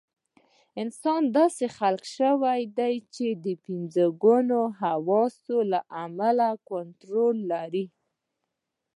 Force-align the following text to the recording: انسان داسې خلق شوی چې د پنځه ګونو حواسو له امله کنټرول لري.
انسان 0.81 1.21
داسې 1.37 1.65
خلق 1.77 2.03
شوی 2.17 2.61
چې 3.15 3.27
د 3.45 3.45
پنځه 3.65 4.05
ګونو 4.23 4.59
حواسو 4.81 5.55
له 5.71 5.79
امله 6.03 6.49
کنټرول 6.69 7.35
لري. 7.51 7.85